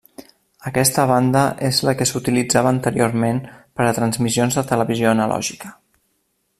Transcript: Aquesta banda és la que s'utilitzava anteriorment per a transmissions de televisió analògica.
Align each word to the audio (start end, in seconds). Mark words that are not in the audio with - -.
Aquesta 0.69 1.03
banda 1.11 1.43
és 1.67 1.81
la 1.89 1.93
que 1.99 2.07
s'utilitzava 2.11 2.71
anteriorment 2.77 3.43
per 3.81 3.87
a 3.91 3.95
transmissions 4.01 4.59
de 4.61 4.65
televisió 4.75 5.13
analògica. 5.15 5.73